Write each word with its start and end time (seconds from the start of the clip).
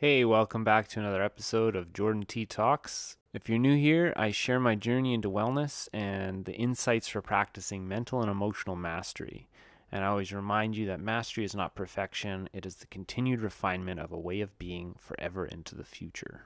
Hey, 0.00 0.24
welcome 0.24 0.64
back 0.64 0.88
to 0.88 0.98
another 0.98 1.22
episode 1.22 1.76
of 1.76 1.92
Jordan 1.92 2.22
T 2.22 2.46
Talks. 2.46 3.18
If 3.34 3.50
you're 3.50 3.58
new 3.58 3.76
here, 3.76 4.14
I 4.16 4.30
share 4.30 4.58
my 4.58 4.74
journey 4.74 5.12
into 5.12 5.30
wellness 5.30 5.90
and 5.92 6.46
the 6.46 6.54
insights 6.54 7.06
for 7.08 7.20
practicing 7.20 7.86
mental 7.86 8.22
and 8.22 8.30
emotional 8.30 8.76
mastery. 8.76 9.50
And 9.92 10.02
I 10.02 10.06
always 10.06 10.32
remind 10.32 10.74
you 10.74 10.86
that 10.86 11.00
mastery 11.00 11.44
is 11.44 11.54
not 11.54 11.74
perfection, 11.74 12.48
it 12.54 12.64
is 12.64 12.76
the 12.76 12.86
continued 12.86 13.42
refinement 13.42 14.00
of 14.00 14.10
a 14.10 14.18
way 14.18 14.40
of 14.40 14.58
being 14.58 14.96
forever 14.98 15.44
into 15.44 15.74
the 15.74 15.84
future. 15.84 16.44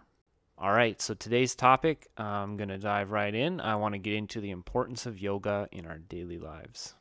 All 0.59 0.73
right, 0.73 1.00
so 1.00 1.14
today's 1.14 1.55
topic, 1.55 2.09
I'm 2.16 2.57
going 2.57 2.71
to 2.71 2.79
dive 2.79 3.12
right 3.12 3.36
in. 3.36 3.61
I 3.61 3.77
want 3.77 3.95
to 3.95 4.00
get 4.00 4.14
into 4.14 4.41
the 4.41 4.50
importance 4.50 5.07
of 5.07 5.23
yoga 5.23 5.68
in 5.71 5.86
our 5.86 5.98
daily 5.98 6.41
lives. 6.41 6.95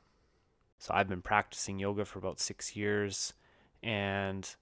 So 0.77 0.93
I've 0.93 1.09
been 1.09 1.23
practicing 1.23 1.79
yoga 1.79 2.05
for 2.05 2.19
about 2.19 2.39
six 2.39 2.75
years, 2.75 3.33
and 3.81 4.55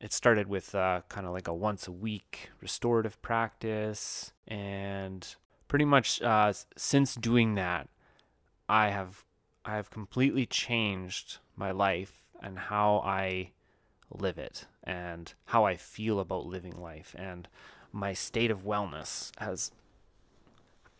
it 0.00 0.12
started 0.12 0.48
with 0.48 0.74
uh, 0.74 1.02
kind 1.08 1.26
of 1.26 1.32
like 1.32 1.48
a 1.48 1.54
once 1.54 1.86
a 1.86 1.92
week 1.92 2.50
restorative 2.60 3.20
practice. 3.22 4.32
And 4.46 5.26
pretty 5.66 5.84
much 5.84 6.22
uh, 6.22 6.52
since 6.76 7.14
doing 7.14 7.54
that, 7.56 7.88
I 8.68 8.90
have 8.90 9.24
I 9.64 9.76
have 9.76 9.90
completely 9.90 10.46
changed 10.46 11.38
my 11.56 11.70
life 11.70 12.22
and 12.40 12.58
how 12.58 13.02
I 13.04 13.50
live 14.10 14.38
it 14.38 14.66
and 14.84 15.34
how 15.46 15.64
I 15.64 15.76
feel 15.76 16.20
about 16.20 16.46
living 16.46 16.80
life 16.80 17.14
and 17.18 17.46
my 17.92 18.12
state 18.14 18.50
of 18.50 18.64
wellness 18.64 19.30
has 19.38 19.70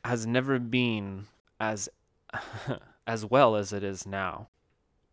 has 0.05 0.27
never 0.27 0.59
been 0.59 1.27
as 1.61 1.89
as 3.07 3.25
well 3.25 3.57
as 3.57 3.73
it 3.73 3.83
is 3.83 4.07
now. 4.07 4.49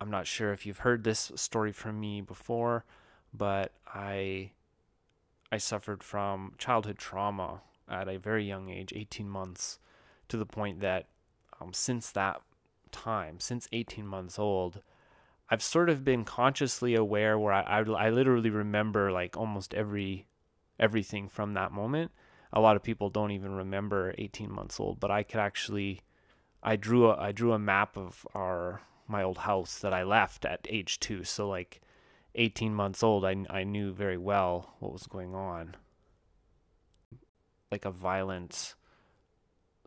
I'm 0.01 0.11
not 0.11 0.27
sure 0.27 0.51
if 0.51 0.65
you've 0.65 0.79
heard 0.79 1.03
this 1.03 1.31
story 1.35 1.71
from 1.71 1.99
me 1.99 2.19
before, 2.19 2.83
but 3.37 3.73
I 3.87 4.51
I 5.51 5.57
suffered 5.57 6.03
from 6.03 6.53
childhood 6.57 6.97
trauma 6.97 7.61
at 7.89 8.07
a 8.07 8.17
very 8.17 8.45
young 8.45 8.69
age, 8.69 8.91
18 8.95 9.29
months, 9.29 9.79
to 10.27 10.37
the 10.37 10.45
point 10.45 10.79
that 10.81 11.07
um, 11.61 11.71
since 11.71 12.11
that 12.11 12.41
time, 12.91 13.39
since 13.39 13.67
18 13.71 14.07
months 14.07 14.39
old, 14.39 14.81
I've 15.49 15.61
sort 15.61 15.89
of 15.89 16.03
been 16.03 16.25
consciously 16.25 16.95
aware 16.95 17.37
where 17.37 17.53
I, 17.53 17.61
I, 17.61 17.79
I 17.81 18.09
literally 18.09 18.49
remember 18.49 19.11
like 19.11 19.37
almost 19.37 19.73
every 19.73 20.27
everything 20.79 21.29
from 21.29 21.53
that 21.53 21.71
moment. 21.71 22.11
A 22.51 22.59
lot 22.59 22.75
of 22.75 22.83
people 22.83 23.09
don't 23.09 23.31
even 23.31 23.53
remember 23.53 24.15
18 24.17 24.51
months 24.51 24.79
old, 24.79 24.99
but 24.99 25.11
I 25.11 25.23
could 25.23 25.39
actually 25.39 26.01
I 26.63 26.75
drew 26.75 27.09
a 27.09 27.15
I 27.15 27.31
drew 27.31 27.53
a 27.53 27.59
map 27.59 27.95
of 27.95 28.25
our 28.33 28.81
my 29.07 29.21
old 29.21 29.39
house 29.39 29.77
that 29.79 29.93
I 29.93 30.03
left 30.03 30.45
at 30.45 30.65
age 30.67 30.99
2. 30.99 31.23
So 31.23 31.47
like 31.47 31.81
18 32.35 32.73
months 32.73 33.03
old, 33.03 33.25
I 33.25 33.45
I 33.49 33.63
knew 33.63 33.93
very 33.93 34.17
well 34.17 34.75
what 34.79 34.93
was 34.93 35.07
going 35.07 35.33
on. 35.33 35.75
Like 37.71 37.85
a 37.85 37.91
violent 37.91 38.75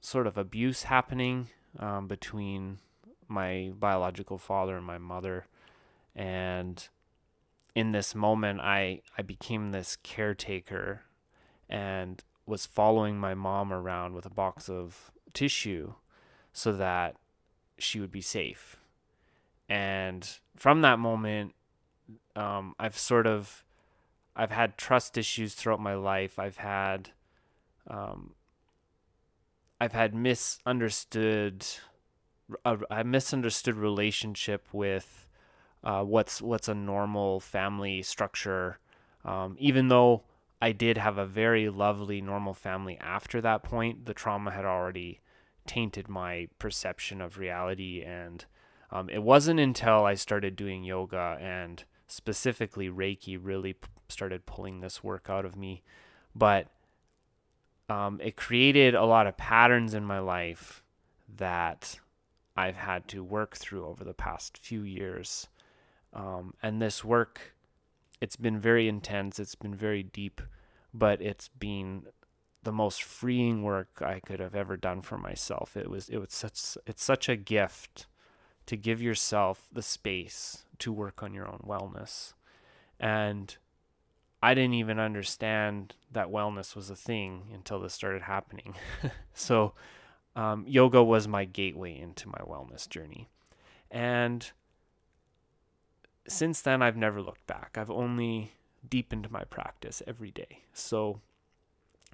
sort 0.01 0.27
of 0.27 0.37
abuse 0.37 0.85
happening 0.85 1.49
um, 1.79 2.09
between 2.09 2.79
my 3.27 3.73
biological 3.79 4.39
father 4.39 4.77
and 4.77 4.87
my 4.87 4.97
mother 4.99 5.47
and 6.15 6.89
in 7.75 7.93
this 7.93 8.15
moment 8.15 8.61
I 8.61 9.03
I 9.17 9.23
became 9.23 9.71
this 9.71 9.97
caretaker 10.03 11.03
and 11.69 12.23
was 12.47 12.67
following 12.67 13.19
my 13.19 13.35
mom 13.35 13.73
around 13.73 14.15
with 14.15 14.25
a 14.25 14.31
box 14.31 14.69
of 14.69 15.11
tissue 15.35 15.95
so 16.53 16.73
that 16.73 17.17
she 17.79 18.01
would 18.01 18.11
be 18.11 18.23
safe. 18.23 18.77
And 19.69 20.29
from 20.57 20.81
that 20.81 20.99
moment, 20.99 21.55
um, 22.37 22.75
I've 22.79 22.99
sort 22.99 23.27
of 23.27 23.65
I've 24.37 24.51
had 24.51 24.79
trust 24.79 25.19
issues 25.19 25.55
throughout 25.55 25.81
my 25.81 25.95
life. 25.95 26.39
I've 26.39 26.59
had 26.59 27.11
um, 27.89 28.35
I've 29.81 29.93
had 29.93 30.15
misunderstood 30.15 31.67
a, 32.65 32.79
a 32.91 33.05
misunderstood 33.05 33.77
relationship 33.77 34.67
with 34.73 35.27
uh, 35.85 36.03
what's 36.03 36.41
what's 36.43 36.69
a 36.69 36.75
normal 36.75 37.41
family 37.41 38.03
structure. 38.03 38.79
Um, 39.25 39.57
even 39.59 39.89
though 39.89 40.23
I 40.61 40.73
did 40.73 40.99
have 40.99 41.19
a 41.19 41.27
very 41.27 41.69
lovely 41.69 42.21
normal 42.21 42.55
family 42.55 42.99
after 43.01 43.41
that 43.41 43.63
point, 43.63 44.07
the 44.07 44.15
trauma 44.15 44.51
had 44.51 44.65
already 44.65 45.21
tainted 45.67 46.09
my 46.09 46.49
perception 46.59 47.21
of 47.21 47.39
reality. 47.39 48.03
And 48.03 48.45
um, 48.91 49.09
it 49.11 49.23
wasn't 49.23 49.61
until 49.61 50.05
I 50.05 50.15
started 50.15 50.57
doing 50.57 50.83
yoga 50.83 51.39
and 51.41 51.85
specifically 52.09 52.89
Reiki 52.89 53.39
really 53.41 53.75
p- 53.75 53.89
started 54.09 54.47
pulling 54.47 54.81
this 54.81 55.05
work 55.05 55.29
out 55.29 55.45
of 55.45 55.57
me. 55.57 55.83
But 56.35 56.69
um, 57.89 58.21
it 58.23 58.37
created 58.37 58.95
a 58.95 59.05
lot 59.05 59.27
of 59.27 59.37
patterns 59.37 59.95
in 59.95 60.05
my 60.05 60.19
life 60.19 60.83
that 61.37 61.99
I've 62.57 62.77
had 62.77 63.09
to 63.09 63.23
work 63.23 63.57
through 63.57 63.87
over 63.87 64.05
the 64.05 64.15
past 64.15 64.59
few 64.59 64.83
years. 64.83 65.49
Um, 66.13 66.55
and 66.63 66.83
this 66.83 67.05
work, 67.05 67.55
it's 68.21 68.37
been 68.37 68.59
very 68.59 68.89
intense, 68.89 69.39
it's 69.39 69.55
been 69.55 69.75
very 69.75 70.03
deep, 70.03 70.41
but 70.93 71.21
it's 71.21 71.49
been 71.49 72.07
the 72.63 72.73
most 72.73 73.03
freeing 73.03 73.63
work 73.63 74.03
I 74.05 74.21
could 74.21 74.41
have 74.41 74.55
ever 74.55 74.77
done 74.77 75.03
for 75.03 75.17
myself. 75.17 75.77
It 75.77 75.89
was 75.89 76.09
it 76.09 76.19
was 76.19 76.33
such 76.33 76.77
it's 76.87 77.05
such 77.05 77.29
a 77.29 77.37
gift 77.37 78.07
to 78.69 78.77
give 78.77 79.01
yourself 79.01 79.67
the 79.73 79.81
space 79.81 80.65
to 80.79 80.93
work 80.93 81.23
on 81.23 81.33
your 81.33 81.47
own 81.47 81.61
wellness. 81.67 82.35
And 83.01 83.57
I 84.43 84.53
didn't 84.53 84.75
even 84.75 84.99
understand 84.99 85.95
that 86.13 86.29
wellness 86.29 86.77
was 86.77 86.91
a 86.91 86.95
thing 86.95 87.45
until 87.55 87.81
this 87.81 87.95
started 87.95 88.23
happening. 88.23 88.75
so 89.33 89.73
um, 90.37 90.67
yoga 90.69 91.03
was 91.03 91.27
my 91.27 91.47
gateway 91.47 91.99
into 91.99 92.29
my 92.29 92.41
wellness 92.47 92.87
journey. 92.87 93.31
And 93.91 94.51
since 96.27 96.61
then, 96.61 96.83
I've 96.83 96.97
never 96.97 97.23
looked 97.23 97.47
back. 97.47 97.79
I've 97.79 97.91
only 97.91 98.53
deepened 98.87 99.31
my 99.31 99.45
practice 99.45 100.03
every 100.07 100.31
day. 100.31 100.65
So, 100.75 101.23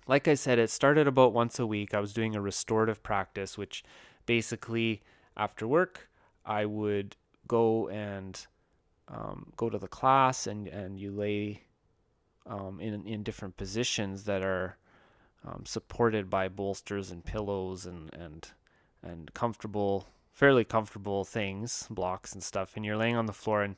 like 0.06 0.28
I 0.28 0.34
said, 0.34 0.60
it 0.60 0.71
started 0.71 1.09
about 1.09 1.32
once 1.32 1.59
a 1.59 1.66
week. 1.66 1.94
I 1.94 2.00
was 2.00 2.12
doing 2.12 2.36
a 2.36 2.41
restorative 2.41 3.03
practice, 3.03 3.59
which 3.59 3.82
basically 4.25 5.03
after 5.36 5.66
work, 5.66 6.09
I 6.44 6.65
would 6.66 7.16
go 7.47 7.88
and 7.88 8.47
um, 9.09 9.53
go 9.56 9.69
to 9.69 9.78
the 9.78 9.88
class, 9.88 10.47
and, 10.47 10.66
and 10.69 10.99
you 10.99 11.10
lay 11.10 11.62
um, 12.47 12.81
in 12.81 13.06
in 13.06 13.22
different 13.22 13.56
positions 13.56 14.25
that 14.25 14.43
are 14.43 14.77
um, 15.47 15.65
supported 15.66 16.31
by 16.31 16.49
bolsters 16.49 17.10
and 17.10 17.25
pillows 17.25 17.87
and 17.87 18.12
and 18.15 18.49
and 19.03 19.33
comfortable, 19.34 20.09
fairly 20.33 20.65
comfortable 20.65 21.25
things, 21.25 21.87
blocks 21.91 22.33
and 22.33 22.43
stuff, 22.43 22.77
and 22.77 22.84
you're 22.84 22.97
laying 22.97 23.16
on 23.16 23.27
the 23.27 23.33
floor 23.33 23.62
and 23.62 23.77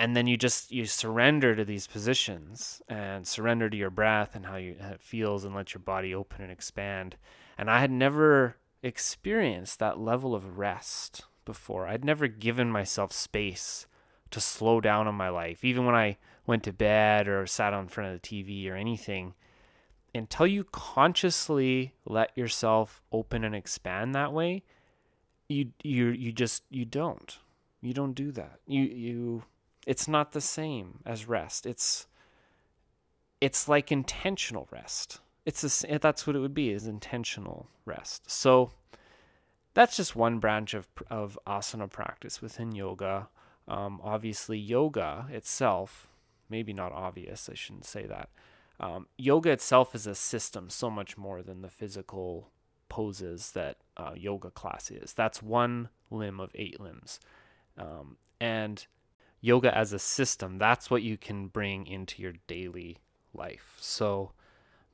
and 0.00 0.16
then 0.16 0.26
you 0.26 0.38
just 0.38 0.72
you 0.72 0.86
surrender 0.86 1.54
to 1.54 1.64
these 1.64 1.86
positions 1.86 2.80
and 2.88 3.26
surrender 3.26 3.68
to 3.68 3.76
your 3.76 3.90
breath 3.90 4.34
and 4.34 4.46
how, 4.46 4.56
you, 4.56 4.74
how 4.80 4.92
it 4.92 5.02
feels 5.02 5.44
and 5.44 5.54
let 5.54 5.74
your 5.74 5.82
body 5.82 6.14
open 6.14 6.40
and 6.40 6.50
expand. 6.50 7.16
And 7.58 7.70
i 7.70 7.80
had 7.80 7.90
never 7.90 8.56
experienced 8.82 9.78
that 9.78 9.98
level 9.98 10.34
of 10.34 10.56
rest 10.56 11.24
before 11.44 11.86
i'd 11.86 12.04
never 12.04 12.26
given 12.26 12.70
myself 12.70 13.12
space 13.12 13.86
to 14.30 14.40
slow 14.40 14.80
down 14.80 15.08
in 15.08 15.14
my 15.14 15.28
life 15.28 15.64
even 15.64 15.84
when 15.84 15.94
i 15.94 16.16
went 16.46 16.62
to 16.62 16.72
bed 16.72 17.28
or 17.28 17.46
sat 17.46 17.72
in 17.72 17.88
front 17.88 18.12
of 18.12 18.20
the 18.20 18.28
tv 18.28 18.70
or 18.70 18.74
anything 18.74 19.34
until 20.14 20.46
you 20.46 20.64
consciously 20.64 21.94
let 22.04 22.36
yourself 22.36 23.00
open 23.12 23.44
and 23.44 23.54
expand 23.54 24.14
that 24.14 24.32
way 24.32 24.62
you 25.48 25.70
you 25.82 26.08
you 26.08 26.32
just 26.32 26.62
you 26.70 26.84
don't 26.84 27.38
you 27.80 27.92
don't 27.92 28.14
do 28.14 28.30
that 28.30 28.58
you 28.66 28.82
you 28.82 29.42
it's 29.86 30.08
not 30.08 30.32
the 30.32 30.40
same 30.40 31.00
as 31.06 31.26
rest. 31.26 31.66
It's 31.66 32.06
it's 33.40 33.68
like 33.68 33.90
intentional 33.90 34.68
rest. 34.70 35.20
It's 35.46 35.84
a, 35.84 35.98
that's 35.98 36.26
what 36.26 36.36
it 36.36 36.40
would 36.40 36.54
be 36.54 36.70
is 36.70 36.86
intentional 36.86 37.68
rest. 37.86 38.30
So 38.30 38.72
that's 39.74 39.96
just 39.96 40.16
one 40.16 40.38
branch 40.38 40.74
of 40.74 40.88
of 41.08 41.38
asana 41.46 41.90
practice 41.90 42.42
within 42.42 42.72
yoga. 42.72 43.28
Um, 43.68 44.00
obviously, 44.02 44.58
yoga 44.58 45.26
itself, 45.30 46.08
maybe 46.48 46.72
not 46.72 46.92
obvious. 46.92 47.48
I 47.50 47.54
shouldn't 47.54 47.84
say 47.84 48.06
that. 48.06 48.30
Um, 48.80 49.06
yoga 49.16 49.50
itself 49.50 49.94
is 49.94 50.06
a 50.06 50.14
system, 50.14 50.70
so 50.70 50.90
much 50.90 51.18
more 51.18 51.42
than 51.42 51.62
the 51.62 51.68
physical 51.68 52.48
poses 52.88 53.52
that 53.52 53.76
uh, 53.96 54.12
yoga 54.16 54.50
class 54.50 54.90
is. 54.90 55.12
That's 55.12 55.42
one 55.42 55.90
limb 56.10 56.40
of 56.40 56.50
eight 56.54 56.80
limbs, 56.80 57.20
um, 57.78 58.16
and 58.40 58.86
yoga 59.40 59.76
as 59.76 59.92
a 59.92 59.98
system, 59.98 60.58
that's 60.58 60.90
what 60.90 61.02
you 61.02 61.16
can 61.16 61.48
bring 61.48 61.86
into 61.86 62.22
your 62.22 62.34
daily 62.46 62.98
life. 63.32 63.76
So, 63.80 64.32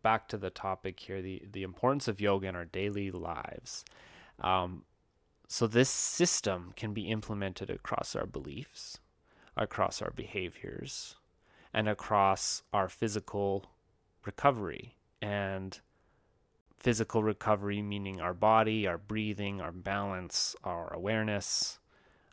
back 0.02 0.28
to 0.28 0.36
the 0.36 0.50
topic 0.50 1.00
here 1.00 1.20
the, 1.20 1.42
the 1.50 1.62
importance 1.62 2.06
of 2.06 2.20
yoga 2.20 2.48
in 2.48 2.56
our 2.56 2.64
daily 2.64 3.10
lives. 3.10 3.84
Um, 4.40 4.82
so, 5.48 5.66
this 5.66 5.88
system 5.88 6.72
can 6.76 6.92
be 6.92 7.08
implemented 7.08 7.70
across 7.70 8.16
our 8.16 8.26
beliefs, 8.26 8.98
across 9.56 10.02
our 10.02 10.10
behaviors, 10.10 11.16
and 11.72 11.88
across 11.88 12.62
our 12.72 12.88
physical 12.88 13.66
recovery. 14.24 14.96
And 15.22 15.80
physical 16.78 17.22
recovery, 17.22 17.82
meaning 17.82 18.20
our 18.20 18.34
body, 18.34 18.86
our 18.86 18.98
breathing, 18.98 19.60
our 19.60 19.72
balance, 19.72 20.54
our 20.62 20.92
awareness. 20.92 21.78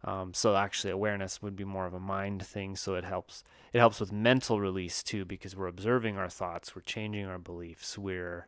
Um, 0.04 0.34
so 0.34 0.56
actually, 0.56 0.92
awareness 0.92 1.42
would 1.42 1.56
be 1.56 1.64
more 1.64 1.86
of 1.86 1.94
a 1.94 2.00
mind 2.00 2.46
thing. 2.46 2.76
So 2.76 2.96
it 2.96 3.06
helps. 3.06 3.44
It 3.72 3.80
helps 3.80 4.00
with 4.00 4.12
mental 4.12 4.60
release 4.60 5.02
too, 5.02 5.26
because 5.26 5.56
we're 5.56 5.68
observing 5.68 6.18
our 6.18 6.30
thoughts, 6.30 6.76
we're 6.76 6.84
changing 6.84 7.26
our 7.26 7.40
beliefs, 7.40 7.98
we're 7.98 8.48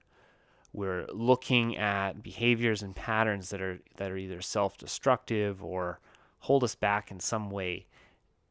we're 0.75 1.07
looking 1.13 1.77
at 1.77 2.21
behaviors 2.21 2.83
and 2.83 2.95
patterns 2.95 3.49
that 3.49 3.61
are 3.61 3.79
that 3.95 4.11
are 4.11 4.17
either 4.17 4.41
self-destructive 4.41 5.63
or 5.63 5.99
hold 6.39 6.63
us 6.63 6.75
back 6.75 7.11
in 7.11 7.19
some 7.19 7.49
way, 7.49 7.85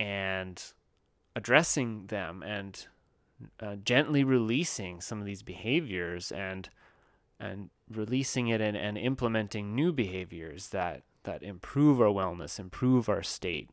and 0.01 0.73
addressing 1.37 2.07
them 2.07 2.43
and 2.43 2.87
uh, 3.61 3.77
gently 3.77 4.25
releasing 4.25 5.01
some 5.01 5.21
of 5.21 5.27
these 5.27 5.43
behaviors 5.43 6.33
and 6.33 6.71
and 7.39 7.69
releasing 7.91 8.49
it 8.49 8.61
and, 8.61 8.77
and 8.77 8.97
implementing 8.97 9.75
new 9.75 9.93
behaviors 9.93 10.69
that 10.69 11.03
that 11.25 11.43
improve 11.43 12.01
our 12.01 12.09
wellness, 12.09 12.59
improve 12.59 13.09
our 13.09 13.23
state, 13.23 13.69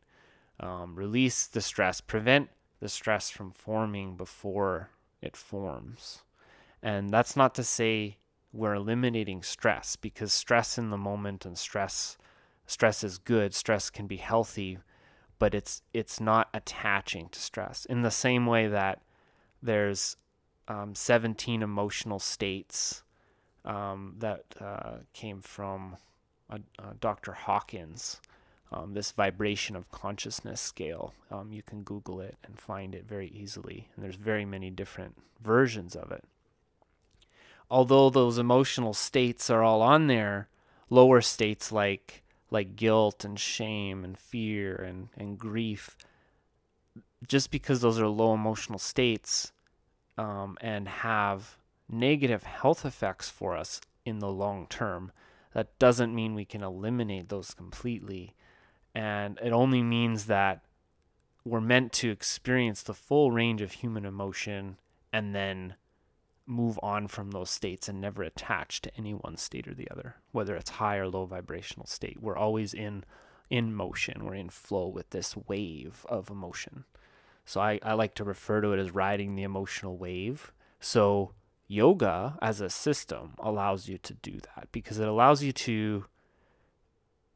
um, 0.60 0.96
release 0.96 1.48
the 1.48 1.62
stress, 1.62 2.02
prevent 2.02 2.50
the 2.80 2.90
stress 2.90 3.30
from 3.30 3.52
forming 3.52 4.16
before 4.16 4.90
it 5.22 5.38
forms. 5.38 6.24
And 6.82 7.10
that's 7.12 7.36
not 7.36 7.54
to 7.56 7.64
say 7.64 8.18
we're 8.54 8.76
eliminating 8.76 9.44
stress 9.44 9.96
because 9.96 10.34
stress 10.34 10.78
in 10.78 10.90
the 10.90 10.98
moment 10.98 11.46
and 11.46 11.58
stress 11.58 12.18
stress 12.66 13.04
is 13.04 13.18
good, 13.18 13.54
stress 13.54 13.90
can 13.90 14.08
be 14.08 14.18
healthy, 14.18 14.78
but 15.40 15.54
it's 15.54 15.82
it's 15.94 16.20
not 16.20 16.50
attaching 16.54 17.30
to 17.30 17.40
stress 17.40 17.86
in 17.86 18.02
the 18.02 18.12
same 18.12 18.46
way 18.46 18.68
that 18.68 19.02
there's 19.62 20.18
um, 20.68 20.96
17 20.96 21.62
emotional 21.62 22.20
states 22.20 23.04
um, 23.66 24.16
that 24.20 24.44
uh, 24.60 24.98
came 25.14 25.42
from 25.42 25.98
uh, 26.50 26.60
uh, 26.80 26.94
Dr. 27.00 27.34
Hawkins. 27.34 28.22
Um, 28.74 28.94
this 28.94 29.12
vibration 29.12 29.76
of 29.76 29.92
consciousness 29.92 30.62
scale. 30.62 31.14
Um, 31.30 31.52
you 31.52 31.62
can 31.62 31.84
Google 31.84 32.22
it 32.22 32.38
and 32.46 32.58
find 32.58 32.96
it 32.96 33.06
very 33.06 33.28
easily. 33.28 33.90
And 33.94 34.06
there's 34.06 34.16
very 34.16 34.46
many 34.46 34.70
different 34.70 35.18
versions 35.44 35.94
of 35.94 36.10
it. 36.14 36.24
Although 37.72 38.10
those 38.10 38.38
emotional 38.38 38.94
states 38.94 39.50
are 39.50 39.64
all 39.64 39.82
on 39.82 40.08
there, 40.08 40.50
lower 40.90 41.22
states 41.22 41.72
like 41.72 42.22
like 42.50 42.76
guilt 42.76 43.24
and 43.24 43.40
shame 43.40 44.04
and 44.04 44.18
fear 44.20 44.76
and, 44.76 45.08
and 45.16 45.38
grief, 45.38 45.96
just 47.26 47.50
because 47.50 47.80
those 47.80 47.98
are 47.98 48.10
low 48.10 48.34
emotional 48.34 48.78
states 48.78 49.54
um, 50.18 50.58
and 50.60 50.90
have 50.90 51.58
negative 51.90 52.44
health 52.44 52.84
effects 52.84 53.30
for 53.30 53.56
us 53.56 53.80
in 54.04 54.20
the 54.20 54.28
long 54.28 54.68
term. 54.68 55.14
That 55.54 55.80
doesn't 55.80 56.14
mean 56.14 56.36
we 56.36 56.44
can 56.44 56.64
eliminate 56.64 57.30
those 57.30 57.54
completely. 57.54 58.36
And 58.94 59.40
it 59.42 59.54
only 59.54 59.82
means 59.82 60.26
that 60.26 60.66
we're 61.46 61.62
meant 61.62 61.94
to 61.94 62.12
experience 62.12 62.84
the 62.84 62.94
full 62.94 63.32
range 63.32 63.62
of 63.62 63.72
human 63.72 64.06
emotion 64.06 64.76
and 65.14 65.34
then 65.34 65.76
move 66.46 66.80
on 66.84 67.08
from 67.08 67.32
those 67.32 67.50
states 67.50 67.88
and 67.88 68.02
never 68.02 68.24
attach 68.24 68.82
to 68.82 68.96
any 68.98 69.14
one 69.14 69.38
state 69.38 69.68
or 69.68 69.74
the 69.74 69.90
other, 69.90 70.16
whether 70.32 70.56
it's 70.56 70.72
high 70.72 70.98
or 70.98 71.08
low 71.08 71.26
vibrational 71.26 71.86
state. 71.86 72.22
We're 72.22 72.38
always 72.38 72.74
in 72.74 73.04
in 73.50 73.74
motion. 73.74 74.26
We're 74.26 74.36
in 74.36 74.50
flow 74.50 74.88
with 74.88 75.10
this 75.10 75.36
wave 75.36 76.06
of 76.10 76.30
emotion. 76.30 76.86
So 77.46 77.60
I, 77.60 77.80
I 77.84 77.94
like 77.94 78.16
to 78.16 78.24
refer 78.24 78.62
to 78.62 78.72
it 78.72 78.80
as 78.80 78.92
riding 78.92 79.36
the 79.36 79.44
emotional 79.44 79.98
wave. 79.98 80.54
So 80.80 81.34
yoga 81.68 82.38
as 82.42 82.62
a 82.62 82.70
system 82.70 83.34
allows 83.40 83.88
you 83.88 83.98
to 83.98 84.14
do 84.14 84.34
that 84.34 84.68
because 84.72 85.00
it 85.00 85.08
allows 85.08 85.44
you 85.44 85.52
to 85.54 86.06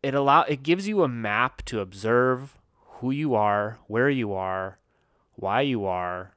it 0.03 0.13
allow 0.13 0.43
it 0.43 0.61
gives 0.61 0.87
you 0.87 1.03
a 1.03 1.07
map 1.07 1.63
to 1.65 1.79
observe 1.79 2.57
who 2.99 3.11
you 3.11 3.33
are, 3.35 3.79
where 3.87 4.09
you 4.09 4.33
are, 4.33 4.79
why 5.33 5.61
you 5.61 5.85
are, 5.85 6.34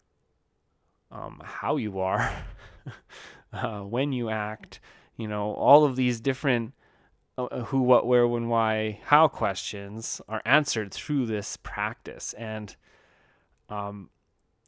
um, 1.11 1.41
how 1.45 1.77
you 1.77 2.01
are, 2.01 2.33
uh, 3.53 3.81
when 3.81 4.13
you 4.13 4.31
act. 4.31 4.81
You 5.17 5.27
know, 5.27 5.53
all 5.53 5.85
of 5.85 5.97
these 5.97 6.21
different 6.21 6.75
uh, 7.37 7.65
who, 7.65 7.83
what, 7.83 8.07
where, 8.07 8.27
when, 8.27 8.49
why, 8.49 9.01
how 9.05 9.29
questions 9.29 10.21
are 10.29 10.43
answered 10.45 10.93
through 10.93 11.27
this 11.27 11.57
practice, 11.57 12.35
and 12.35 12.75
um, 13.69 14.11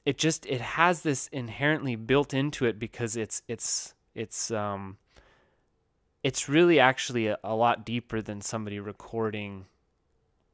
it 0.05 0.19
just 0.19 0.47
it 0.47 0.61
has 0.61 1.03
this 1.03 1.29
inherently 1.29 1.97
built 1.97 2.33
into 2.35 2.67
it 2.67 2.79
because 2.79 3.17
it's 3.17 3.43
it's 3.49 3.95
it's 4.15 4.51
um 4.51 4.97
it's 6.23 6.49
really 6.49 6.79
actually 6.81 7.29
a, 7.29 7.39
a 7.43 7.55
lot 7.55 7.85
deeper 7.85 8.21
than 8.21 8.41
somebody 8.41 8.79
recording 8.79 9.67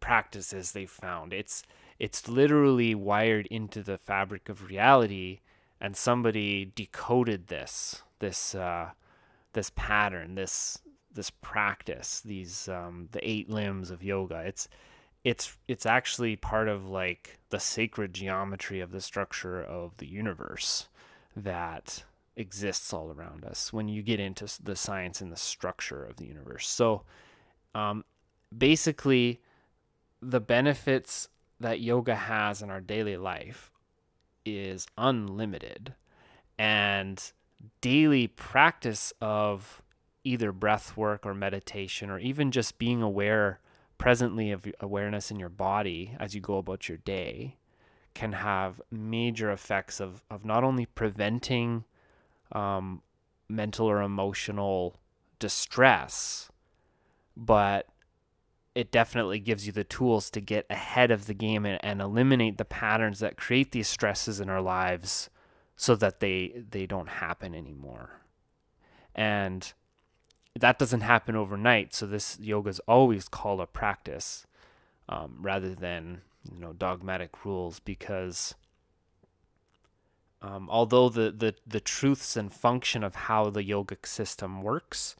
practices 0.01 0.73
they 0.73 0.87
found. 0.87 1.33
It's 1.33 1.63
it's 1.99 2.29
literally 2.29 2.95
wired 2.95 3.47
into 3.47 3.83
the 3.83 3.99
fabric 3.99 4.49
of 4.49 4.69
reality 4.69 5.41
and 5.81 5.97
somebody 5.97 6.73
decoded 6.75 7.49
this 7.49 8.03
this 8.19 8.55
uh, 8.55 8.91
this 9.53 9.71
pattern 9.75 10.35
this 10.35 10.79
this 11.13 11.31
practice 11.31 12.21
these 12.21 12.69
um, 12.69 13.09
the 13.13 13.29
eight 13.29 13.49
limbs 13.49 13.91
of 13.91 14.03
yoga 14.03 14.43
it's 14.47 14.69
it's 15.25 15.57
it's 15.67 15.87
actually 15.87 16.37
part 16.37 16.69
of 16.69 16.89
like 16.89 17.39
the 17.51 17.59
sacred 17.59 18.15
geometry 18.15 18.81
of 18.81 18.93
the 18.93 19.01
structure 19.01 19.61
of 19.61 19.97
the 19.97 20.07
universe 20.07 20.89
that 21.35 22.05
exists 22.37 22.93
all 22.93 23.11
around 23.11 23.45
us 23.45 23.73
when 23.73 23.89
you 23.89 24.03
get 24.03 24.21
into 24.21 24.47
the 24.63 24.77
science 24.77 25.21
and 25.21 25.33
the 25.33 25.37
structure 25.37 26.05
of 26.05 26.17
the 26.17 26.27
universe. 26.27 26.69
So 26.69 27.03
um, 27.75 28.05
basically 28.57 29.41
the 30.23 30.41
benefits 30.41 31.29
that 31.59 31.81
yoga 31.81 32.15
has 32.15 32.63
in 32.63 32.71
our 32.71 32.81
daily 32.81 33.17
life 33.17 33.73
is 34.47 34.87
unlimited. 34.97 35.95
And 36.59 37.23
daily 37.81 38.27
practice 38.29 39.13
of 39.21 39.83
either 40.25 40.53
breath 40.53 40.97
work 40.97 41.27
or 41.27 41.35
meditation 41.35 42.11
or 42.11 42.19
even 42.19 42.51
just 42.51 42.79
being 42.79 43.03
aware 43.03 43.61
presently 43.99 44.51
of 44.51 44.67
awareness 44.81 45.31
in 45.31 45.39
your 45.39 45.49
body 45.49 46.17
as 46.19 46.35
you 46.35 46.41
go 46.41 46.59
about 46.59 46.89
your 46.89 46.99
day 46.99 47.57
can 48.15 48.33
have 48.33 48.81
major 48.91 49.51
effects 49.51 50.01
of, 50.01 50.25
of 50.31 50.45
not 50.45 50.65
only 50.65 50.87
preventing 50.87 51.85
um, 52.53 53.03
mental 53.49 53.87
or 53.87 54.03
emotional 54.03 54.97
distress, 55.39 56.51
but 57.37 57.87
it 58.77 58.93
definitely 58.93 59.39
gives 59.39 59.67
you 59.67 59.73
the 59.73 59.85
tools 59.85 60.29
to 60.29 60.39
get 60.39 60.67
ahead 60.69 61.11
of 61.11 61.27
the 61.27 61.33
game 61.33 61.65
and, 61.65 61.83
and 61.83 62.03
eliminate 62.03 62.59
the 62.59 62.65
patterns 62.65 63.21
that 63.21 63.39
create 63.39 63.73
these 63.73 63.89
stresses 63.89 64.39
in 64.39 64.51
our 64.51 64.61
lives 64.61 65.31
so 65.77 65.97
that 65.97 66.21
they 66.21 66.63
they 66.71 66.85
don't 66.85 67.09
happen 67.09 67.55
anymore. 67.55 68.21
And 69.15 69.73
that 70.55 70.79
doesn't 70.79 71.01
happen 71.01 71.37
overnight. 71.37 71.95
So 71.95 72.07
this 72.07 72.39
yoga 72.39 72.69
is 72.69 72.81
always 72.81 73.29
called 73.29 73.63
a 73.63 73.67
practice 73.67 74.47
um, 75.09 75.39
rather 75.41 75.75
than 75.75 76.21
you 76.53 76.61
know 76.61 76.75
dogmatic 76.75 77.47
rules 77.47 77.81
because 77.81 78.55
um, 80.43 80.69
although 80.71 81.09
the, 81.09 81.31
the 81.31 81.55
the 81.67 81.81
truths 81.81 82.37
and 82.37 82.53
function 82.53 83.03
of 83.03 83.15
how 83.15 83.49
the 83.49 83.65
yogic 83.65 84.05
system 84.05 84.63
works 84.63 85.17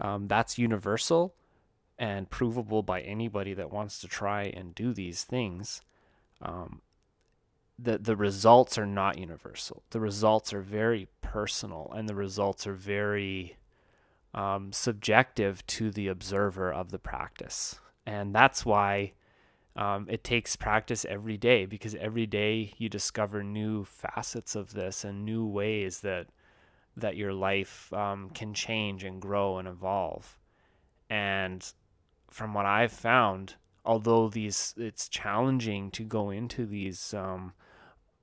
um, 0.00 0.26
that's 0.26 0.58
universal 0.58 1.34
and 2.00 2.30
provable 2.30 2.82
by 2.82 3.00
anybody 3.02 3.54
that 3.54 3.72
wants 3.72 4.00
to 4.00 4.08
try 4.08 4.42
and 4.42 4.74
do 4.74 4.92
these 4.92 5.22
things 5.22 5.82
um, 6.42 6.80
the 7.78 7.96
the 7.98 8.16
results 8.16 8.76
are 8.76 8.86
not 8.86 9.18
universal 9.18 9.84
the 9.90 10.00
results 10.00 10.52
are 10.52 10.62
very 10.62 11.06
personal 11.22 11.92
and 11.94 12.08
the 12.08 12.14
results 12.14 12.66
are 12.66 12.74
very 12.74 13.56
um, 14.34 14.72
subjective 14.72 15.66
to 15.66 15.90
the 15.90 16.08
observer 16.08 16.72
of 16.72 16.90
the 16.90 16.98
practice. 16.98 17.78
And 18.06 18.34
that's 18.34 18.64
why 18.64 19.12
um, 19.76 20.06
it 20.08 20.24
takes 20.24 20.56
practice 20.56 21.04
every 21.08 21.36
day 21.36 21.66
because 21.66 21.94
every 21.96 22.26
day 22.26 22.72
you 22.76 22.88
discover 22.88 23.42
new 23.42 23.84
facets 23.84 24.54
of 24.54 24.72
this 24.72 25.04
and 25.04 25.24
new 25.24 25.46
ways 25.46 26.00
that 26.00 26.26
that 26.96 27.16
your 27.16 27.32
life 27.32 27.92
um, 27.92 28.30
can 28.30 28.52
change 28.52 29.04
and 29.04 29.22
grow 29.22 29.58
and 29.58 29.68
evolve. 29.68 30.36
And 31.08 31.72
from 32.30 32.54
what 32.54 32.66
I've 32.66 32.92
found, 32.92 33.54
although 33.84 34.28
these 34.28 34.74
it's 34.76 35.08
challenging 35.08 35.90
to 35.92 36.04
go 36.04 36.30
into 36.30 36.66
these 36.66 37.12
um, 37.14 37.52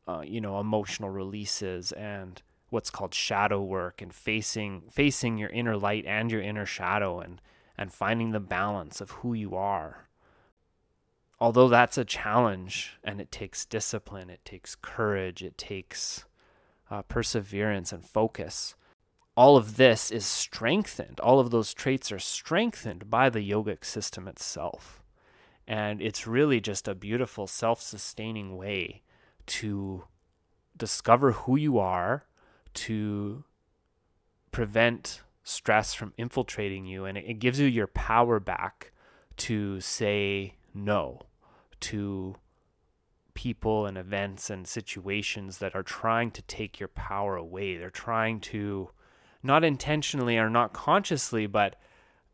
uh, 0.07 0.23
you 0.25 0.41
know 0.41 0.59
emotional 0.59 1.09
releases 1.09 1.91
and 1.91 2.41
what's 2.69 2.89
called 2.89 3.13
shadow 3.13 3.61
work 3.61 4.01
and 4.01 4.13
facing 4.13 4.83
facing 4.89 5.37
your 5.37 5.49
inner 5.49 5.77
light 5.77 6.05
and 6.05 6.31
your 6.31 6.41
inner 6.41 6.65
shadow 6.65 7.19
and 7.19 7.41
and 7.77 7.93
finding 7.93 8.31
the 8.31 8.39
balance 8.39 9.01
of 9.01 9.11
who 9.11 9.33
you 9.33 9.55
are. 9.55 10.07
Although 11.39 11.67
that's 11.67 11.97
a 11.97 12.05
challenge 12.05 12.97
and 13.03 13.21
it 13.21 13.31
takes 13.31 13.65
discipline, 13.65 14.29
it 14.31 14.43
takes 14.43 14.75
courage, 14.75 15.43
it 15.43 15.57
takes 15.57 16.25
uh, 16.89 17.03
perseverance 17.03 17.91
and 17.91 18.03
focus, 18.03 18.75
all 19.38 19.56
of 19.56 19.77
this 19.77 20.10
is 20.10 20.25
strengthened. 20.25 21.20
All 21.20 21.39
of 21.39 21.51
those 21.51 21.72
traits 21.72 22.12
are 22.12 22.20
strengthened 22.20 23.08
by 23.08 23.29
the 23.29 23.48
yogic 23.48 23.86
system 23.86 24.27
itself. 24.27 25.03
And 25.67 26.01
it's 26.01 26.25
really 26.25 26.60
just 26.60 26.88
a 26.88 26.96
beautiful 26.96 27.46
self 27.46 27.79
sustaining 27.79 28.58
way 28.58 29.03
to 29.46 30.06
discover 30.75 31.34
who 31.34 31.56
you 31.56 31.77
are, 31.77 32.25
to 32.74 33.44
prevent 34.51 35.22
stress 35.44 35.94
from 35.94 36.13
infiltrating 36.17 36.88
you. 36.88 37.06
And 37.06 37.15
it, 37.15 37.38
gives 37.38 37.60
you 37.60 37.67
your 37.67 37.88
power 37.88 38.39
back 38.39 38.91
to 39.38 39.79
say 39.79 40.56
no 40.74 41.22
to 41.82 42.38
people 43.36 43.86
and 43.86 44.00
events 44.00 44.50
and 44.50 44.67
situations 44.67 45.60
that 45.60 45.75
are 45.75 45.84
trying 45.84 46.32
to 46.32 46.41
take 46.41 46.79
your 46.79 46.89
power 46.89 47.36
away. 47.36 47.77
They're 47.77 47.91
trying 47.91 48.39
to, 48.41 48.89
not 49.47 49.63
intentionally 49.63 50.37
or 50.37 50.49
not 50.49 50.73
consciously, 50.73 51.47
but 51.47 51.75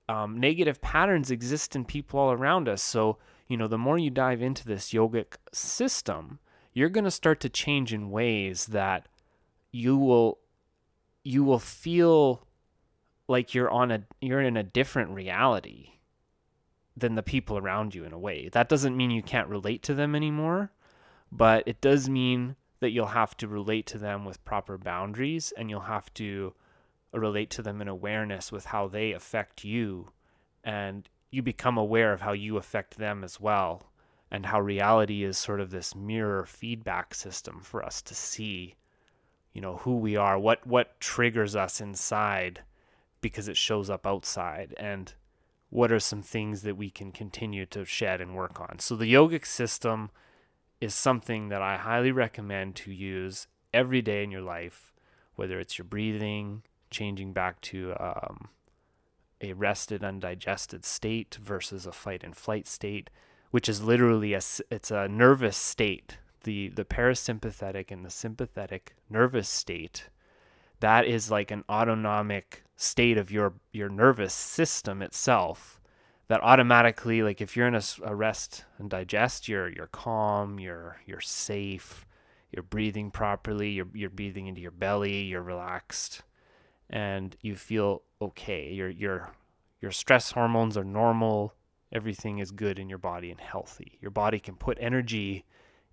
um, 0.09 0.37
negative 0.37 0.81
patterns 0.81 1.31
exist 1.31 1.75
in 1.75 1.85
people 1.85 2.19
all 2.19 2.31
around 2.31 2.67
us. 2.67 2.81
So, 2.81 3.17
you 3.47 3.55
know, 3.55 3.67
the 3.67 3.77
more 3.77 3.97
you 3.97 4.09
dive 4.09 4.41
into 4.41 4.65
this 4.65 4.91
yogic 4.91 5.35
system, 5.53 6.39
you're 6.73 6.89
going 6.89 7.05
to 7.05 7.11
start 7.11 7.39
to 7.41 7.49
change 7.49 7.93
in 7.93 8.09
ways 8.09 8.65
that 8.67 9.07
you 9.71 9.97
will 9.97 10.39
you 11.23 11.43
will 11.43 11.59
feel 11.59 12.45
like 13.29 13.53
you're 13.53 13.69
on 13.69 13.91
a 13.91 14.03
you're 14.19 14.41
in 14.41 14.57
a 14.57 14.63
different 14.63 15.11
reality 15.11 15.91
than 16.97 17.15
the 17.15 17.23
people 17.23 17.57
around 17.57 17.95
you 17.95 18.03
in 18.03 18.13
a 18.13 18.19
way. 18.19 18.49
That 18.51 18.69
doesn't 18.69 18.97
mean 18.97 19.11
you 19.11 19.23
can't 19.23 19.47
relate 19.47 19.81
to 19.83 19.93
them 19.93 20.15
anymore, 20.15 20.71
but 21.31 21.63
it 21.65 21.79
does 21.81 22.09
mean 22.09 22.55
that 22.81 22.91
you'll 22.91 23.07
have 23.07 23.37
to 23.37 23.47
relate 23.47 23.87
to 23.87 23.97
them 23.97 24.25
with 24.25 24.43
proper 24.43 24.77
boundaries 24.77 25.53
and 25.57 25.69
you'll 25.69 25.81
have 25.81 26.13
to 26.15 26.53
relate 27.19 27.49
to 27.51 27.61
them 27.61 27.81
in 27.81 27.87
awareness 27.87 28.51
with 28.51 28.65
how 28.65 28.87
they 28.87 29.11
affect 29.11 29.63
you 29.63 30.11
and 30.63 31.07
you 31.31 31.41
become 31.41 31.77
aware 31.77 32.13
of 32.13 32.21
how 32.21 32.31
you 32.31 32.57
affect 32.57 32.97
them 32.97 33.23
as 33.23 33.39
well 33.39 33.91
and 34.31 34.45
how 34.45 34.59
reality 34.59 35.23
is 35.23 35.37
sort 35.37 35.59
of 35.59 35.71
this 35.71 35.95
mirror 35.95 36.45
feedback 36.45 37.13
system 37.13 37.59
for 37.61 37.83
us 37.83 38.01
to 38.01 38.15
see 38.15 38.75
you 39.53 39.61
know 39.61 39.77
who 39.77 39.97
we 39.97 40.15
are 40.15 40.39
what 40.39 40.65
what 40.65 40.99
triggers 40.99 41.55
us 41.55 41.79
inside 41.79 42.61
because 43.21 43.47
it 43.47 43.57
shows 43.57 43.89
up 43.89 44.05
outside 44.05 44.73
and 44.77 45.13
what 45.73 45.91
are 45.91 45.99
some 45.99 46.21
things 46.21 46.61
that 46.61 46.77
we 46.77 46.91
can 46.91 47.11
continue 47.11 47.65
to 47.65 47.83
shed 47.83 48.21
and 48.21 48.35
work 48.35 48.61
on. 48.61 48.77
So 48.77 48.95
the 48.95 49.11
yogic 49.11 49.43
system 49.43 50.11
is 50.79 50.93
something 50.93 51.49
that 51.49 51.63
I 51.63 51.77
highly 51.77 52.11
recommend 52.11 52.75
to 52.75 52.91
use 52.91 53.47
every 53.73 53.99
day 54.03 54.23
in 54.23 54.29
your 54.29 54.43
life, 54.43 54.93
whether 55.35 55.59
it's 55.59 55.79
your 55.79 55.85
breathing, 55.85 56.61
changing 56.93 57.33
back 57.33 57.59
to 57.61 57.93
um, 57.99 58.49
a 59.41 59.53
rest 59.53 59.91
and 59.91 60.21
digest 60.21 60.73
state 60.85 61.37
versus 61.41 61.85
a 61.85 61.91
fight 61.91 62.23
and 62.23 62.35
flight 62.35 62.67
state, 62.67 63.09
which 63.51 63.67
is 63.67 63.83
literally 63.83 64.33
a 64.33 64.41
it's 64.71 64.91
a 64.91 65.07
nervous 65.07 65.57
state. 65.57 66.19
The 66.43 66.69
the 66.69 66.85
parasympathetic 66.85 67.91
and 67.91 68.05
the 68.05 68.09
sympathetic 68.09 68.95
nervous 69.09 69.49
state 69.49 70.09
that 70.83 71.05
is 71.05 71.31
like 71.31 71.49
an 71.49 71.63
autonomic 71.69 72.61
state 72.75 73.17
of 73.17 73.31
your 73.31 73.53
your 73.71 73.87
nervous 73.87 74.33
system 74.33 75.01
itself 75.01 75.79
that 76.27 76.43
automatically 76.43 77.23
like 77.23 77.39
if 77.39 77.55
you're 77.55 77.69
in 77.69 77.75
a, 77.75 77.81
a, 78.03 78.13
rest 78.13 78.65
and 78.77 78.89
digest 78.89 79.47
you're 79.47 79.69
you're 79.69 79.87
calm 79.87 80.59
you're 80.59 80.97
you're 81.05 81.21
safe 81.21 82.05
you're 82.51 82.63
breathing 82.63 83.11
properly 83.11 83.69
you're 83.69 83.87
you're 83.93 84.09
breathing 84.09 84.47
into 84.47 84.59
your 84.59 84.71
belly 84.71 85.21
you're 85.21 85.41
relaxed 85.41 86.23
and 86.89 87.35
you 87.41 87.55
feel 87.55 88.01
okay 88.21 88.71
your 88.71 88.89
your 88.89 89.31
your 89.81 89.91
stress 89.91 90.31
hormones 90.31 90.77
are 90.77 90.83
normal 90.83 91.53
everything 91.91 92.39
is 92.39 92.51
good 92.51 92.79
in 92.79 92.89
your 92.89 92.97
body 92.97 93.31
and 93.31 93.39
healthy 93.39 93.97
your 94.01 94.11
body 94.11 94.39
can 94.39 94.55
put 94.55 94.77
energy 94.79 95.45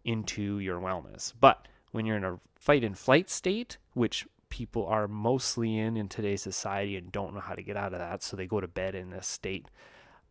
into 0.05 0.59
your 0.59 0.81
wellness 0.81 1.33
but 1.39 1.69
when 1.93 2.07
you're 2.07 2.17
in 2.17 2.25
a 2.25 2.39
fight 2.59 2.85
and 2.85 2.99
flight 2.99 3.29
state 3.29 3.79
which 3.95 4.27
people 4.51 4.85
are 4.87 5.09
mostly 5.09 5.79
in 5.79 5.97
in 5.97 6.09
today's 6.09 6.43
society 6.43 6.97
and 6.97 7.11
don't 7.11 7.33
know 7.33 7.41
how 7.41 7.55
to 7.55 7.63
get 7.63 7.77
out 7.77 7.95
of 7.95 8.01
that. 8.01 8.23
So 8.23 8.37
they 8.37 8.47
go 8.47 8.61
to 8.61 8.69
bed 8.69 8.95
in 8.95 9.11
this 9.11 9.27
state. 9.27 9.69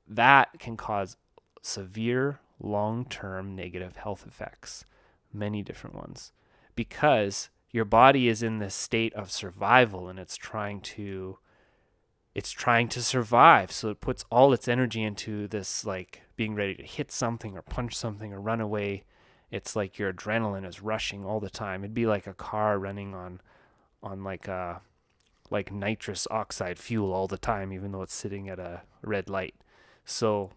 That 0.07 0.59
can 0.59 0.77
cause 0.77 1.17
severe 1.63 2.39
long 2.59 3.05
term 3.05 3.55
negative 3.55 3.95
health 3.95 4.25
effects, 4.27 4.85
many 5.33 5.63
different 5.63 5.95
ones, 5.95 6.31
because 6.75 7.49
your 7.71 7.85
body 7.85 8.27
is 8.27 8.41
in 8.41 8.59
this 8.59 8.75
state 8.75 9.13
of 9.13 9.31
survival 9.31 10.09
and 10.09 10.19
it's 10.19 10.35
trying 10.35 10.81
to 10.81 11.37
it's 12.35 12.51
trying 12.51 12.87
to 12.87 13.01
survive. 13.01 13.71
So 13.71 13.89
it 13.89 14.01
puts 14.01 14.23
all 14.31 14.53
its 14.53 14.67
energy 14.67 15.03
into 15.03 15.47
this 15.47 15.85
like 15.85 16.21
being 16.35 16.55
ready 16.55 16.75
to 16.75 16.83
hit 16.83 17.11
something 17.11 17.57
or 17.57 17.61
punch 17.61 17.95
something 17.95 18.31
or 18.31 18.39
run 18.39 18.61
away. 18.61 19.03
It's 19.51 19.75
like 19.75 19.97
your 19.97 20.13
adrenaline 20.13 20.65
is 20.65 20.81
rushing 20.81 21.25
all 21.25 21.39
the 21.39 21.49
time. 21.49 21.83
It'd 21.83 21.93
be 21.93 22.05
like 22.05 22.27
a 22.27 22.33
car 22.33 22.77
running 22.77 23.13
on 23.13 23.41
on 24.01 24.23
like 24.23 24.47
a 24.47 24.53
uh, 24.53 24.79
like 25.49 25.71
nitrous 25.71 26.27
oxide 26.29 26.77
fuel 26.77 27.11
all 27.11 27.27
the 27.27 27.37
time, 27.37 27.73
even 27.73 27.91
though 27.91 28.03
it's 28.03 28.13
sitting 28.13 28.47
at 28.47 28.59
a 28.59 28.83
red 29.01 29.27
light. 29.29 29.55
So 30.05 30.51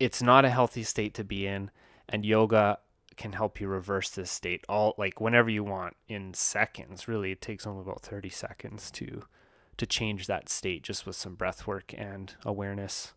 it's 0.00 0.20
not 0.20 0.44
a 0.44 0.50
healthy 0.50 0.82
state 0.82 1.14
to 1.14 1.24
be 1.24 1.46
in, 1.46 1.70
and 2.08 2.26
yoga 2.26 2.80
can 3.16 3.32
help 3.32 3.60
you 3.60 3.68
reverse 3.68 4.10
this 4.10 4.30
state 4.30 4.64
all 4.68 4.94
like 4.98 5.20
whenever 5.20 5.50
you 5.50 5.64
want 5.64 5.96
in 6.08 6.34
seconds. 6.34 7.08
Really, 7.08 7.32
it 7.32 7.40
takes 7.40 7.66
only 7.66 7.82
about 7.82 8.02
30 8.02 8.28
seconds 8.28 8.90
to 8.92 9.24
to 9.76 9.86
change 9.86 10.26
that 10.26 10.48
state 10.48 10.82
just 10.82 11.04
with 11.04 11.16
some 11.16 11.34
breath 11.34 11.66
work 11.66 11.92
and 11.96 12.34
awareness. 12.44 13.14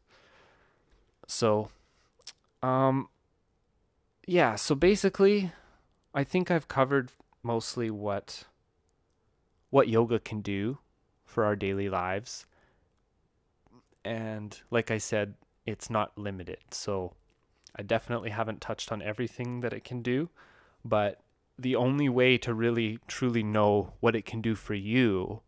So 1.27 1.69
um 2.63 3.09
yeah, 4.25 4.55
so 4.55 4.75
basically 4.75 5.51
I 6.13 6.23
think 6.23 6.49
I've 6.49 6.67
covered 6.67 7.11
mostly 7.43 7.89
what 7.89 8.45
what 9.69 9.87
yoga 9.87 10.19
can 10.19 10.41
do 10.41 10.79
for 11.25 11.45
our 11.45 11.55
daily 11.55 11.89
lives. 11.89 12.45
And 14.03 14.59
like 14.71 14.89
I 14.89 14.97
said, 14.97 15.35
it's 15.65 15.89
not 15.89 16.17
limited. 16.17 16.59
So 16.71 17.13
I 17.77 17.83
definitely 17.83 18.31
haven't 18.31 18.61
touched 18.61 18.91
on 18.91 19.01
everything 19.01 19.59
that 19.61 19.73
it 19.73 19.83
can 19.83 20.01
do, 20.01 20.29
but 20.83 21.21
the 21.59 21.75
only 21.75 22.09
way 22.09 22.37
to 22.37 22.53
really 22.53 22.99
truly 23.07 23.43
know 23.43 23.93
what 23.99 24.15
it 24.15 24.25
can 24.25 24.41
do 24.41 24.55
for 24.55 24.73
you 24.73 25.41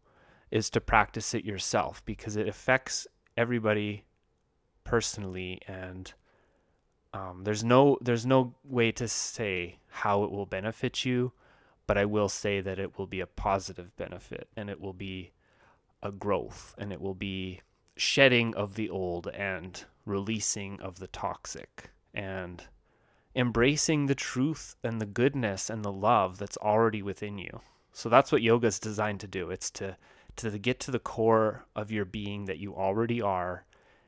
is 0.52 0.70
to 0.72 0.82
practice 0.82 1.34
it 1.34 1.46
yourself 1.46 2.04
because 2.06 2.36
it 2.36 2.48
affects 2.48 3.08
everybody 3.38 4.06
personally 4.84 5.60
and 5.68 6.14
um, 7.14 7.44
there's 7.44 7.64
no 7.64 7.98
there's 8.02 8.26
no 8.26 8.56
way 8.64 8.92
to 8.92 9.08
say 9.08 9.78
how 9.88 10.24
it 10.24 10.32
will 10.32 10.46
benefit 10.46 11.06
you 11.06 11.32
but 11.86 11.98
I 11.98 12.06
will 12.06 12.30
say 12.30 12.62
that 12.62 12.80
it 12.80 12.98
will 12.98 13.08
be 13.08 13.20
a 13.20 13.28
positive 13.28 13.96
benefit 13.98 14.48
and 14.56 14.70
it 14.70 14.80
will 14.80 14.94
be 14.94 15.32
a 16.02 16.12
growth 16.12 16.76
and 16.78 16.92
it 16.92 17.02
will 17.02 17.16
be 17.16 17.62
shedding 17.96 18.56
of 18.56 18.76
the 18.76 18.90
old 18.90 19.28
and 19.28 19.84
releasing 20.06 20.80
of 20.82 21.00
the 21.00 21.08
toxic 21.08 21.92
and 22.14 22.64
embracing 23.36 24.06
the 24.06 24.16
truth 24.16 24.76
and 24.84 25.00
the 25.00 25.06
goodness 25.06 25.70
and 25.70 25.84
the 25.84 25.92
love 25.92 26.38
that's 26.38 26.58
already 26.58 27.02
within 27.02 27.38
you. 27.38 27.62
So 27.92 28.10
that's 28.10 28.32
what 28.32 28.42
yoga 28.42 28.68
is 28.68 28.80
designed 28.80 29.20
to 29.22 29.28
do. 29.28 29.50
It's 29.50 29.72
to 29.72 29.98
to 30.36 30.58
get 30.58 30.80
to 30.80 30.92
the 30.92 31.00
core 31.00 31.66
of 31.76 31.92
your 31.92 32.06
being 32.06 32.46
that 32.46 32.60
you 32.60 32.74
already 32.74 33.22
are 33.22 33.66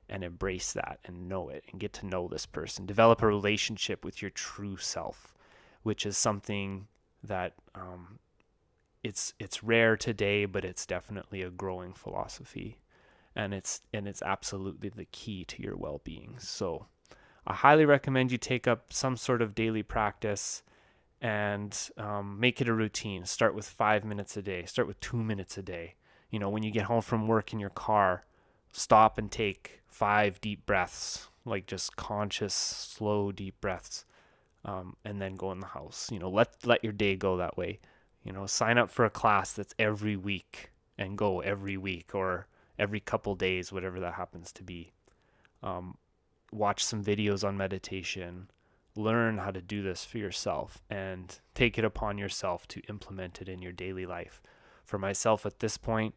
and 0.07 0.23
embrace 0.23 0.73
that 0.73 0.99
and 1.05 1.27
know 1.27 1.49
it 1.49 1.63
and 1.71 1.79
get 1.79 1.93
to 1.93 2.05
know 2.05 2.27
this 2.27 2.45
person. 2.45 2.85
Develop 2.85 3.21
a 3.21 3.27
relationship 3.27 4.05
with 4.05 4.21
your 4.21 4.31
true 4.31 4.77
self, 4.77 5.33
which 5.83 6.05
is 6.05 6.17
something 6.17 6.87
that 7.23 7.53
um, 7.75 8.19
it's 9.03 9.33
it's 9.39 9.63
rare 9.63 9.97
today, 9.97 10.45
but 10.45 10.65
it's 10.65 10.85
definitely 10.85 11.41
a 11.41 11.49
growing 11.49 11.93
philosophy, 11.93 12.79
and 13.35 13.53
it's 13.53 13.81
and 13.93 14.07
it's 14.07 14.21
absolutely 14.21 14.89
the 14.89 15.05
key 15.05 15.45
to 15.45 15.61
your 15.61 15.75
well-being. 15.75 16.35
So, 16.39 16.87
I 17.51 17.53
highly 17.53 17.83
recommend 17.83 18.31
you 18.31 18.37
take 18.37 18.65
up 18.65 18.93
some 18.93 19.17
sort 19.17 19.41
of 19.41 19.53
daily 19.53 19.83
practice 19.83 20.63
and 21.19 21.77
um, 21.97 22.39
make 22.39 22.61
it 22.61 22.69
a 22.69 22.73
routine. 22.73 23.25
Start 23.25 23.53
with 23.53 23.67
five 23.67 24.05
minutes 24.05 24.37
a 24.37 24.41
day. 24.41 24.63
Start 24.63 24.87
with 24.87 25.01
two 25.01 25.17
minutes 25.21 25.57
a 25.57 25.61
day. 25.61 25.95
You 26.29 26.39
know, 26.39 26.49
when 26.49 26.63
you 26.63 26.71
get 26.71 26.85
home 26.85 27.01
from 27.01 27.27
work 27.27 27.51
in 27.51 27.59
your 27.59 27.69
car, 27.69 28.23
stop 28.71 29.17
and 29.17 29.29
take 29.29 29.81
five 29.85 30.39
deep 30.39 30.65
breaths, 30.65 31.27
like 31.43 31.65
just 31.65 31.97
conscious, 31.97 32.53
slow, 32.53 33.33
deep 33.33 33.59
breaths 33.59 34.05
um, 34.63 34.95
and 35.03 35.21
then 35.21 35.35
go 35.35 35.51
in 35.51 35.59
the 35.59 35.67
house. 35.67 36.09
You 36.09 36.19
know, 36.19 36.29
let 36.29 36.65
let 36.65 36.85
your 36.85 36.93
day 36.93 37.17
go 37.17 37.35
that 37.35 37.57
way. 37.57 37.79
You 38.23 38.31
know, 38.31 38.45
sign 38.45 38.77
up 38.77 38.89
for 38.89 39.03
a 39.03 39.09
class 39.09 39.51
that's 39.51 39.75
every 39.77 40.15
week 40.15 40.71
and 40.97 41.17
go 41.17 41.41
every 41.41 41.75
week 41.75 42.15
or 42.15 42.47
every 42.79 43.01
couple 43.01 43.35
days, 43.35 43.73
whatever 43.73 43.99
that 43.99 44.13
happens 44.13 44.53
to 44.53 44.63
be. 44.63 44.93
Um, 45.61 45.97
watch 46.51 46.83
some 46.83 47.03
videos 47.03 47.47
on 47.47 47.57
meditation, 47.57 48.49
learn 48.95 49.37
how 49.37 49.51
to 49.51 49.61
do 49.61 49.81
this 49.81 50.03
for 50.03 50.17
yourself, 50.17 50.83
and 50.89 51.39
take 51.55 51.77
it 51.77 51.85
upon 51.85 52.17
yourself 52.17 52.67
to 52.69 52.81
implement 52.81 53.41
it 53.41 53.49
in 53.49 53.61
your 53.61 53.71
daily 53.71 54.05
life. 54.05 54.41
For 54.83 54.97
myself 54.97 55.45
at 55.45 55.59
this 55.59 55.77
point, 55.77 56.15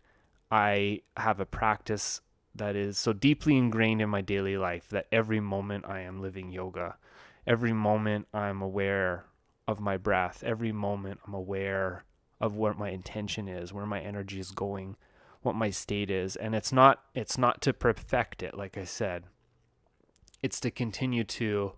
I 0.50 1.02
have 1.16 1.40
a 1.40 1.46
practice 1.46 2.20
that 2.54 2.76
is 2.76 2.98
so 2.98 3.12
deeply 3.12 3.56
ingrained 3.56 4.00
in 4.00 4.08
my 4.08 4.20
daily 4.20 4.56
life 4.56 4.88
that 4.88 5.06
every 5.10 5.40
moment 5.40 5.84
I 5.86 6.00
am 6.00 6.20
living 6.20 6.52
yoga, 6.52 6.96
every 7.46 7.72
moment 7.72 8.28
I'm 8.32 8.62
aware 8.62 9.24
of 9.66 9.80
my 9.80 9.96
breath, 9.96 10.42
every 10.44 10.72
moment 10.72 11.20
I'm 11.26 11.34
aware 11.34 12.04
of 12.40 12.54
what 12.56 12.78
my 12.78 12.90
intention 12.90 13.48
is, 13.48 13.72
where 13.72 13.86
my 13.86 14.00
energy 14.00 14.38
is 14.38 14.50
going, 14.50 14.96
what 15.42 15.54
my 15.54 15.70
state 15.70 16.10
is, 16.10 16.36
and 16.36 16.54
it's 16.54 16.72
not 16.72 17.02
it's 17.14 17.38
not 17.38 17.60
to 17.62 17.72
perfect 17.72 18.42
it 18.42 18.56
like 18.56 18.76
I 18.76 18.84
said. 18.84 19.24
It's 20.44 20.60
to 20.60 20.70
continue 20.70 21.24
to 21.24 21.72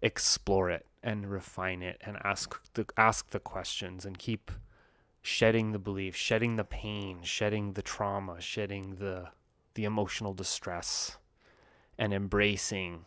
explore 0.00 0.70
it 0.70 0.86
and 1.02 1.30
refine 1.30 1.82
it 1.82 2.00
and 2.00 2.16
ask 2.24 2.58
the 2.72 2.86
ask 2.96 3.28
the 3.28 3.38
questions 3.38 4.06
and 4.06 4.18
keep 4.18 4.50
shedding 5.20 5.72
the 5.72 5.78
belief, 5.78 6.16
shedding 6.16 6.56
the 6.56 6.64
pain, 6.64 7.18
shedding 7.24 7.74
the 7.74 7.82
trauma, 7.82 8.40
shedding 8.40 8.94
the 8.94 9.28
the 9.74 9.84
emotional 9.84 10.32
distress 10.32 11.18
and 11.98 12.14
embracing 12.14 13.04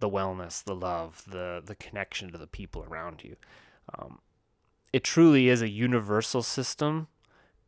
the 0.00 0.08
wellness, 0.08 0.64
the 0.64 0.74
love, 0.74 1.22
the 1.28 1.62
the 1.62 1.74
connection 1.74 2.32
to 2.32 2.38
the 2.38 2.46
people 2.46 2.86
around 2.88 3.22
you. 3.22 3.36
Um, 3.98 4.20
it 4.90 5.04
truly 5.04 5.50
is 5.50 5.60
a 5.60 5.68
universal 5.68 6.42
system. 6.42 7.08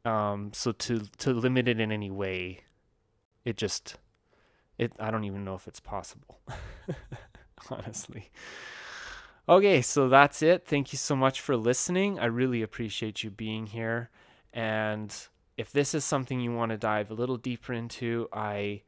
Um, 0.07 0.53
so 0.55 0.73
to 0.73 1.01
to 1.19 1.35
limit 1.35 1.69
it 1.69 1.79
in 1.79 1.93
any 1.93 2.11
way, 2.11 2.61
it 3.45 3.59
just 3.59 3.99
it 4.81 4.93
I 4.99 5.11
don't 5.11 5.25
even 5.25 5.45
know 5.45 5.55
if 5.55 5.69
it's 5.69 5.81
possible. 5.81 6.41
honestly. 7.71 8.31
Okay, 9.49 9.83
so 9.83 10.09
that's 10.09 10.43
it. 10.43 10.67
Thank 10.67 10.93
you 10.93 10.99
so 10.99 11.17
much 11.17 11.41
for 11.41 11.57
listening. 11.57 12.19
I 12.19 12.27
really 12.27 12.63
appreciate 12.63 13.23
you 13.23 13.31
being 13.31 13.67
here. 13.67 14.11
And 14.53 15.15
if 15.57 15.73
this 15.73 15.95
is 15.95 16.05
something 16.05 16.41
you 16.41 16.55
want 16.55 16.71
to 16.71 16.79
dive 16.79 17.11
a 17.11 17.15
little 17.15 17.37
deeper 17.37 17.73
into, 17.73 18.29
I 18.33 18.83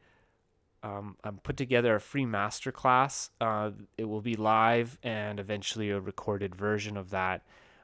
um, 0.84 1.16
I'm 1.22 1.38
put 1.38 1.56
together 1.56 1.94
a 1.94 2.00
free 2.00 2.24
masterclass. 2.24 3.30
Uh, 3.40 3.70
it 3.96 4.04
will 4.04 4.20
be 4.20 4.34
live 4.34 4.98
and 5.02 5.38
eventually 5.38 5.90
a 5.90 6.00
recorded 6.00 6.56
version 6.56 6.96
of 6.96 7.10
that, 7.10 7.42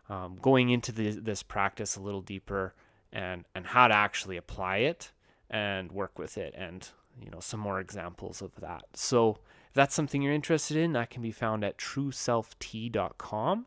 um, 0.08 0.38
going 0.40 0.70
into 0.70 0.90
the, 0.90 1.10
this 1.10 1.42
practice 1.42 1.94
a 1.96 2.00
little 2.00 2.22
deeper 2.22 2.74
and 3.12 3.44
and 3.54 3.66
how 3.66 3.88
to 3.88 3.94
actually 3.94 4.36
apply 4.36 4.78
it 4.78 5.12
and 5.50 5.92
work 5.92 6.18
with 6.18 6.36
it, 6.36 6.54
and 6.56 6.88
you 7.22 7.30
know 7.30 7.40
some 7.40 7.60
more 7.60 7.80
examples 7.80 8.42
of 8.42 8.54
that. 8.60 8.84
So 8.94 9.38
if 9.68 9.74
that's 9.74 9.94
something 9.94 10.22
you're 10.22 10.32
interested 10.32 10.76
in, 10.76 10.92
that 10.92 11.10
can 11.10 11.22
be 11.22 11.32
found 11.32 11.64
at 11.64 11.78
trueselft.com. 11.78 13.66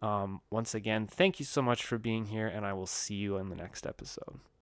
Um, 0.00 0.40
once 0.50 0.74
again, 0.74 1.06
thank 1.06 1.38
you 1.38 1.46
so 1.46 1.62
much 1.62 1.84
for 1.84 1.96
being 1.96 2.26
here, 2.26 2.48
and 2.48 2.66
I 2.66 2.72
will 2.72 2.86
see 2.86 3.14
you 3.14 3.36
in 3.36 3.48
the 3.48 3.56
next 3.56 3.86
episode. 3.86 4.40